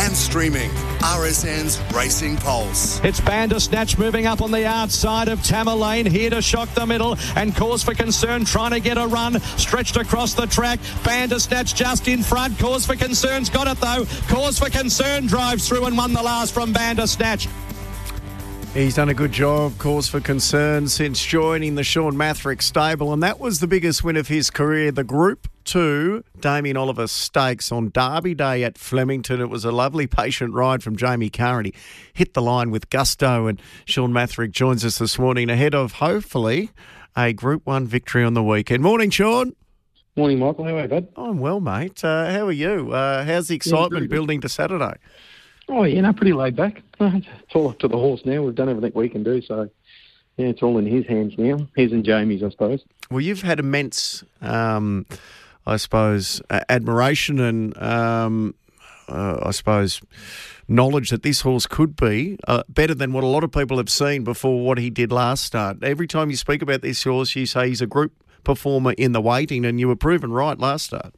[0.00, 0.70] and streaming.
[1.00, 3.00] RSN's Racing Pulse.
[3.04, 7.54] It's Bandersnatch moving up on the outside of Tamerlane, here to shock the middle, and
[7.54, 10.80] cause for concern, trying to get a run, stretched across the track.
[11.04, 14.06] Bandersnatch just in front, cause for concern's got it though.
[14.28, 17.46] Cause for concern drives through and won the last from Bandersnatch.
[18.72, 23.20] He's done a good job, cause for concern, since joining the Shawn Mathrick stable, and
[23.20, 24.92] that was the biggest win of his career.
[24.92, 29.40] The Group 2 Damien Oliver Stakes on Derby Day at Flemington.
[29.40, 31.64] It was a lovely, patient ride from Jamie Curran.
[31.64, 31.74] He
[32.12, 36.70] hit the line with gusto, and Shawn Mathrick joins us this morning ahead of, hopefully,
[37.16, 38.84] a Group 1 victory on the weekend.
[38.84, 39.52] Morning, Shawn.
[40.14, 40.64] Morning, Michael.
[40.64, 41.08] How are you, bud?
[41.16, 42.04] I'm well, mate.
[42.04, 42.92] Uh, how are you?
[42.92, 44.10] Uh, how's the excitement good.
[44.10, 44.94] building to Saturday?
[45.70, 46.82] Oh, yeah, no, pretty laid back.
[47.00, 48.42] It's all up to the horse now.
[48.42, 49.70] We've done everything we can do, so
[50.36, 51.66] yeah, it's all in his hands now.
[51.74, 52.84] His and Jamie's, I suppose.
[53.10, 55.06] Well, you've had immense, um,
[55.66, 58.54] I suppose, uh, admiration and, um,
[59.08, 60.02] uh, I suppose,
[60.68, 63.90] knowledge that this horse could be uh, better than what a lot of people have
[63.90, 65.82] seen before what he did last start.
[65.82, 68.12] Every time you speak about this horse, you say he's a group
[68.44, 71.14] performer in the waiting, and you were proven right last start.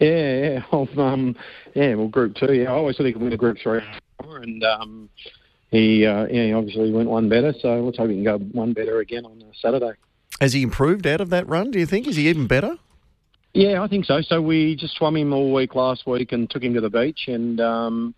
[0.00, 1.36] Yeah, yeah, of, um,
[1.74, 1.94] yeah.
[1.94, 2.52] Well, Group Two.
[2.52, 3.82] Yeah, I always thought he could win a Group Three,
[4.24, 5.10] and um,
[5.70, 7.54] he, uh, yeah, he obviously went one better.
[7.60, 9.92] So let's hope he can go one better again on uh, Saturday.
[10.40, 11.70] Has he improved out of that run?
[11.70, 12.06] Do you think?
[12.08, 12.76] Is he even better?
[13.52, 14.22] Yeah, I think so.
[14.22, 17.26] So we just swum him all week last week and took him to the beach,
[17.26, 18.14] and um,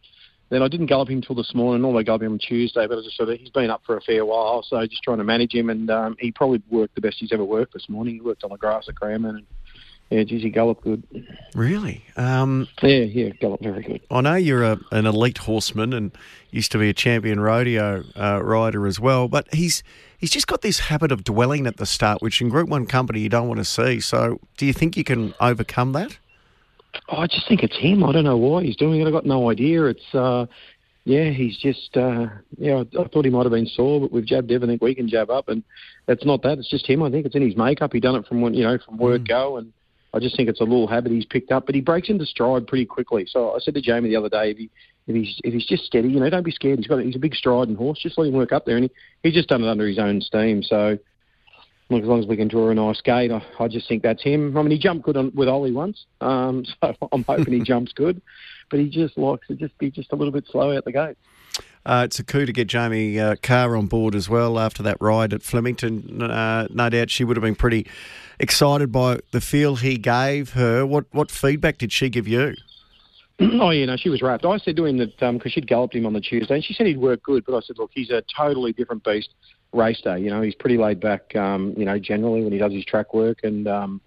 [0.50, 1.83] then I didn't gallop him till this morning.
[1.83, 3.96] Normally I gallop him on Tuesday, but I just sort of he's been up for
[3.96, 7.00] a fair while, so just trying to manage him, and um, he probably worked the
[7.00, 8.14] best he's ever worked this morning.
[8.14, 9.46] He worked on the grass at Cranbourne, and
[10.12, 11.02] yeah, geez, he galloped good.
[11.55, 12.05] Really?
[12.16, 14.00] Um, Yeah, yeah, galloped very good.
[14.10, 16.12] I know you're a, an elite horseman and
[16.50, 19.83] used to be a champion rodeo uh, rider as well, but he's
[20.18, 23.20] he's just got this habit of dwelling at the start, which in Group One company
[23.20, 24.01] you don't want to see.
[24.01, 26.18] So, do you think you can overcome that?
[27.08, 28.05] Oh, I just think it's him.
[28.05, 29.06] I don't know why he's doing it.
[29.06, 29.86] I've got no idea.
[29.86, 30.46] It's, uh,
[31.05, 32.27] yeah, he's just, uh,
[32.58, 35.08] yeah, I, I thought he might have been sore, but we've jabbed everything we can
[35.08, 35.64] jab up, and
[36.06, 36.58] it's not that.
[36.58, 37.02] It's just him.
[37.02, 37.92] I think it's in his makeup.
[37.92, 39.72] He done it from when, you know, from word go, and
[40.14, 41.67] I just think it's a little habit he's picked up.
[41.67, 43.27] But he breaks into stride pretty quickly.
[43.28, 44.70] So I said to Jamie the other day, if he
[45.06, 46.78] if he's if he's just steady, you know, don't be scared.
[46.78, 47.98] He's got he's a big striding horse.
[48.00, 48.90] Just let him work up there, and he
[49.22, 50.62] he's just done it under his own steam.
[50.62, 50.98] So.
[51.90, 54.22] Look, as long as we can draw a nice gate, I, I just think that's
[54.22, 54.56] him.
[54.56, 57.92] I mean, he jumped good on, with Ollie once, um, so I'm hoping he jumps
[57.92, 58.22] good.
[58.70, 61.18] But he just likes to just be just a little bit slow out the gate.
[61.84, 64.96] Uh, it's a coup to get Jamie uh, Kah on board as well after that
[65.01, 66.22] ride at Flemington.
[66.22, 67.86] Uh, no doubt she would have been pretty
[68.42, 70.85] excited by the feel he gave her.
[70.85, 72.55] What what feedback did she give you?
[73.41, 74.45] oh, yeah, no, she was wrapped.
[74.45, 76.86] I said to him that because she'd galloped him on the Tuesday, and she said
[76.86, 77.45] he'd work good.
[77.47, 79.31] But I said, look, he's a totally different beast
[79.73, 80.19] race day.
[80.19, 81.35] You know, he's pretty laid back.
[81.35, 84.01] Um, you know, generally when he does his track work, and um,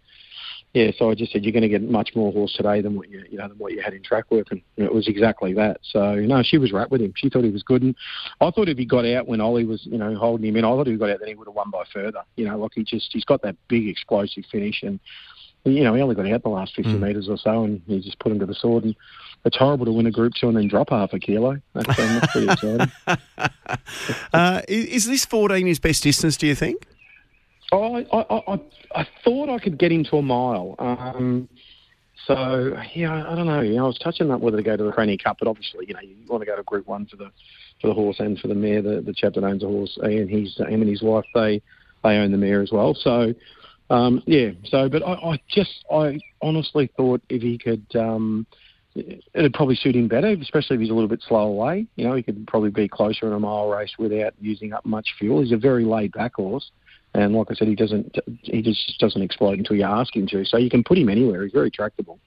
[0.76, 3.10] yeah, so I just said you're going to get much more horse today than what
[3.10, 5.80] you you know than what you had in track work, and it was exactly that.
[5.84, 7.14] So no, she was wrapped with him.
[7.16, 7.96] She thought he was good, and
[8.42, 10.68] I thought if he got out when Ollie was you know holding him in, I
[10.68, 12.24] thought if he got out then he would have won by further.
[12.36, 15.00] You know, like he just he's got that big explosive finish, and
[15.64, 18.20] you know he only got out the last 50 metres or so, and he just
[18.20, 18.84] put him to the sword.
[18.84, 18.98] And
[19.46, 21.58] it's horrible to win a Group Two and then drop half a kilo.
[21.74, 22.92] That's, um, that's pretty exciting.
[24.34, 26.86] Uh, is, is this 14 his best distance, do you think?
[27.72, 28.60] Oh, I, I, I,
[29.02, 30.76] I thought I could get him to a mile.
[30.80, 31.50] Um,
[32.28, 33.62] so yeah, I don't know.
[33.62, 35.86] You know, I was touching up whether to go to the Cranny Cup, but obviously,
[35.88, 37.32] you know, you want to go to Group One for the
[37.82, 38.82] for the horse and for the mare.
[38.82, 41.62] The, the chap that owns the horse and he's him and his wife they
[42.04, 42.96] they own the mare as well.
[42.96, 43.34] So
[43.90, 44.52] um, yeah.
[44.66, 47.86] So, but I, I just I honestly thought if he could.
[47.96, 48.48] Um,
[49.34, 51.86] It'd probably suit him better, especially if he's a little bit slow away.
[51.98, 55.10] You know, he could probably be closer in a mile race without using up much
[55.20, 55.42] fuel.
[55.42, 56.72] He's a very laid back horse.
[57.16, 60.44] And like I said, he doesn't he just doesn't explode until you ask him to.
[60.44, 61.44] So you can put him anywhere.
[61.44, 62.20] He's very tractable.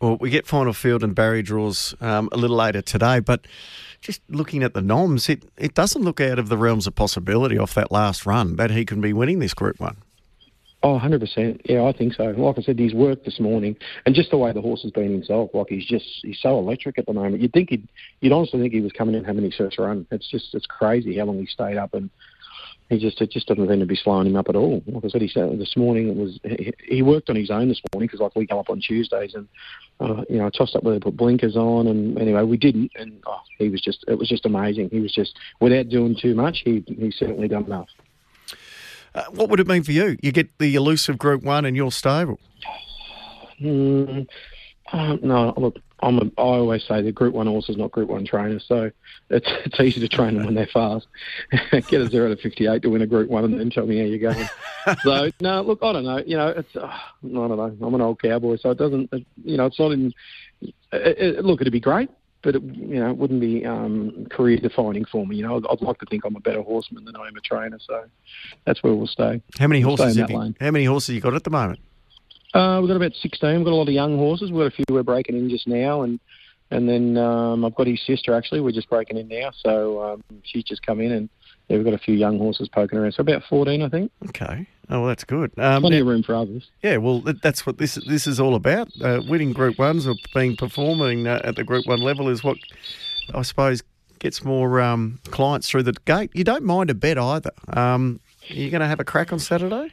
[0.00, 3.46] Well, we get final field and barrier draws um, a little later today, but
[4.00, 7.56] just looking at the noms, it, it doesn't look out of the realms of possibility
[7.56, 9.96] off that last run that he can be winning this Group 1.
[10.82, 11.62] Oh, 100%.
[11.64, 12.24] Yeah, I think so.
[12.24, 15.10] Like I said, he's worked this morning, and just the way the horse has been
[15.10, 17.40] himself, like he's just he's so electric at the moment.
[17.40, 17.88] You'd think he'd
[18.20, 20.06] you'd honestly think he was coming in having his first run.
[20.10, 22.10] It's just it's crazy how long he stayed up, and
[22.88, 24.82] he just it just doesn't seem to be slowing him up at all.
[24.86, 27.68] Like I said, he said this morning it was he, he worked on his own
[27.68, 29.48] this morning because like we come up on Tuesdays, and
[30.00, 32.92] uh, you know I tossed up whether to put blinkers on, and anyway we didn't,
[32.94, 34.90] and oh, he was just it was just amazing.
[34.90, 37.88] He was just without doing too much, he he certainly done enough.
[39.14, 40.16] Uh, what would it mean for you?
[40.22, 42.38] You get the elusive Group 1 in your stable.
[43.58, 44.28] Mm,
[44.92, 48.08] uh, no, look, I'm a, I always say the Group One horse is not Group
[48.08, 48.90] One trainers, so
[49.30, 51.06] it's it's easy to train them when they're fast.
[51.88, 54.04] Get a zero to fifty-eight to win a Group One, and then tell me how
[54.04, 54.48] you're going.
[55.02, 56.18] so no, look, I don't know.
[56.18, 57.86] You know, it's uh, I don't know.
[57.86, 59.12] I'm an old cowboy, so it doesn't.
[59.12, 60.12] It, you know, it's not in.
[60.60, 62.10] It, it, look, it'd be great,
[62.42, 65.36] but it, you know, it wouldn't be um, career defining for me.
[65.36, 67.40] You know, I'd, I'd, like to think I'm a better horseman than I am a
[67.40, 68.04] trainer, so
[68.64, 69.40] that's where we'll stay.
[69.58, 70.16] How many we'll horses?
[70.16, 71.80] Have you, how many horses you got at the moment?
[72.56, 73.56] Uh, we've got about 16.
[73.56, 74.50] We've got a lot of young horses.
[74.50, 76.18] We've got a few we're breaking in just now, and
[76.70, 78.60] and then um, I've got his sister actually.
[78.60, 81.28] We're just breaking in now, so um, she's just come in, and
[81.68, 83.12] yeah, we've got a few young horses poking around.
[83.12, 84.10] So about 14, I think.
[84.28, 84.66] Okay.
[84.88, 85.52] Oh, well, that's good.
[85.58, 86.70] Um, Plenty of room for others.
[86.82, 88.88] Yeah, well, that's what this this is all about.
[89.02, 92.56] Uh, winning Group Ones or being performing uh, at the Group One level is what
[93.34, 93.82] I suppose
[94.18, 96.30] gets more um, clients through the gate.
[96.34, 97.50] You don't mind a bet either.
[97.68, 99.92] Um, are you going to have a crack on Saturday?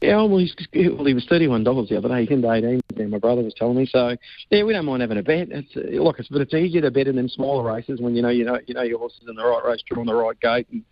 [0.00, 2.22] Yeah, well, he's, well, he was thirty-one dollars the other day.
[2.22, 3.10] He's into eighteen.
[3.10, 3.86] My brother was telling me.
[3.86, 4.16] So
[4.50, 5.48] yeah, we don't mind having a bet.
[5.50, 8.28] It's look, it's, but it's easier to bet in them smaller races when you know
[8.28, 10.66] you know you know your horse is in the right race, drawing the right gate.
[10.70, 10.84] And,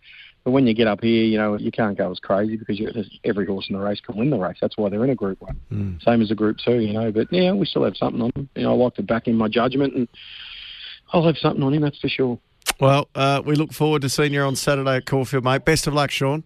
[0.43, 2.81] but when you get up here, you know you can't go as crazy because
[3.23, 4.57] every horse in the race can win the race.
[4.59, 6.03] That's why they're in a Group One, mm.
[6.03, 6.79] same as a Group Two.
[6.79, 8.49] You know, but yeah, we still have something on him.
[8.55, 10.07] You know, I like to back in my judgment, and
[11.11, 11.81] I'll have something on him.
[11.81, 12.39] That's for sure.
[12.79, 15.63] Well, uh, we look forward to seeing you on Saturday at Caulfield, mate.
[15.63, 16.43] Best of luck, Shawn.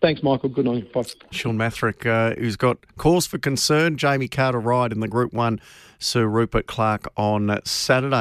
[0.00, 0.48] Thanks, Michael.
[0.48, 0.92] Good night.
[0.92, 1.04] Bye.
[1.30, 3.96] Shawn Mathrick, uh, who's got cause for concern.
[3.96, 5.60] Jamie Carter ride in the Group 1
[5.98, 8.16] Sir Rupert Clarke on Saturday.